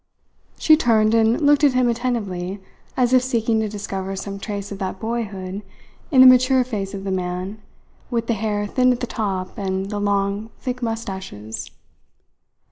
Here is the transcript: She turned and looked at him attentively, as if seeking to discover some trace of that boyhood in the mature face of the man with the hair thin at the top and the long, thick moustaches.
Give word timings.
She 0.57 0.75
turned 0.75 1.13
and 1.13 1.39
looked 1.41 1.63
at 1.63 1.73
him 1.75 1.87
attentively, 1.87 2.59
as 2.97 3.13
if 3.13 3.21
seeking 3.21 3.59
to 3.59 3.69
discover 3.69 4.15
some 4.15 4.39
trace 4.39 4.71
of 4.71 4.79
that 4.79 4.99
boyhood 4.99 5.61
in 6.09 6.21
the 6.21 6.25
mature 6.25 6.63
face 6.63 6.95
of 6.95 7.03
the 7.03 7.11
man 7.11 7.61
with 8.09 8.25
the 8.25 8.33
hair 8.33 8.65
thin 8.65 8.91
at 8.91 8.99
the 8.99 9.05
top 9.05 9.59
and 9.59 9.91
the 9.91 9.99
long, 9.99 10.49
thick 10.59 10.81
moustaches. 10.81 11.69